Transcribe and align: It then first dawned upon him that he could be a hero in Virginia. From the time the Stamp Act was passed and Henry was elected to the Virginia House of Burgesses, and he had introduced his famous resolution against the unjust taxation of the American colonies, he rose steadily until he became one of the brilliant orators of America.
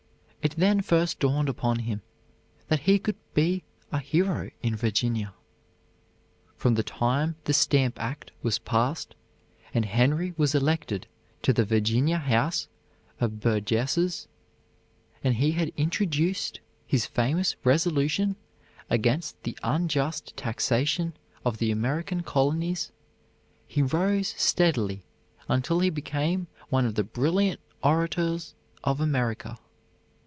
It 0.43 0.55
then 0.57 0.81
first 0.81 1.19
dawned 1.19 1.49
upon 1.49 1.77
him 1.79 2.01
that 2.67 2.79
he 2.81 2.97
could 2.97 3.15
be 3.35 3.63
a 3.91 3.99
hero 3.99 4.49
in 4.63 4.75
Virginia. 4.75 5.35
From 6.57 6.73
the 6.73 6.81
time 6.81 7.35
the 7.43 7.53
Stamp 7.53 7.99
Act 8.01 8.31
was 8.41 8.57
passed 8.57 9.13
and 9.71 9.85
Henry 9.85 10.33
was 10.37 10.55
elected 10.55 11.05
to 11.43 11.53
the 11.53 11.63
Virginia 11.63 12.17
House 12.17 12.67
of 13.19 13.39
Burgesses, 13.39 14.27
and 15.23 15.35
he 15.35 15.51
had 15.51 15.71
introduced 15.77 16.59
his 16.87 17.05
famous 17.05 17.55
resolution 17.63 18.35
against 18.89 19.41
the 19.43 19.55
unjust 19.61 20.35
taxation 20.35 21.13
of 21.45 21.59
the 21.59 21.69
American 21.69 22.23
colonies, 22.23 22.91
he 23.67 23.83
rose 23.83 24.29
steadily 24.35 25.03
until 25.47 25.81
he 25.81 25.91
became 25.91 26.47
one 26.69 26.87
of 26.87 26.95
the 26.95 27.03
brilliant 27.03 27.59
orators 27.83 28.55
of 28.83 28.99
America. 28.99 29.59